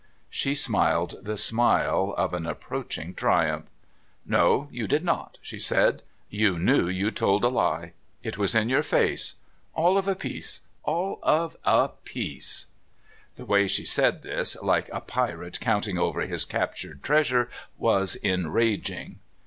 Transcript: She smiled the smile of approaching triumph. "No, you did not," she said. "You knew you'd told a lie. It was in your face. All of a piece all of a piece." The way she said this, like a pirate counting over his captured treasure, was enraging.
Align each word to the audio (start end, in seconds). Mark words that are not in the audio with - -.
She 0.31 0.55
smiled 0.55 1.13
the 1.23 1.37
smile 1.37 2.15
of 2.17 2.33
approaching 2.33 3.13
triumph. 3.13 3.67
"No, 4.25 4.67
you 4.71 4.87
did 4.87 5.03
not," 5.03 5.37
she 5.43 5.59
said. 5.59 6.01
"You 6.27 6.57
knew 6.57 6.87
you'd 6.87 7.15
told 7.17 7.43
a 7.43 7.49
lie. 7.49 7.93
It 8.23 8.35
was 8.35 8.55
in 8.55 8.67
your 8.67 8.81
face. 8.81 9.35
All 9.75 9.99
of 9.99 10.07
a 10.07 10.15
piece 10.15 10.61
all 10.81 11.19
of 11.21 11.55
a 11.65 11.89
piece." 11.89 12.65
The 13.35 13.45
way 13.45 13.67
she 13.67 13.85
said 13.85 14.23
this, 14.23 14.57
like 14.63 14.89
a 14.91 15.01
pirate 15.01 15.59
counting 15.59 15.99
over 15.99 16.21
his 16.21 16.45
captured 16.45 17.03
treasure, 17.03 17.47
was 17.77 18.17
enraging. 18.23 19.19